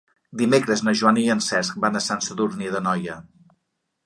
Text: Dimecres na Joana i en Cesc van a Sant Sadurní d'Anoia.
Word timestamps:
Dimecres 0.39 0.81
na 0.87 0.93
Joana 1.01 1.21
i 1.25 1.27
en 1.35 1.43
Cesc 1.49 1.77
van 1.85 2.01
a 2.01 2.05
Sant 2.09 2.25
Sadurní 2.29 2.73
d'Anoia. 2.79 3.21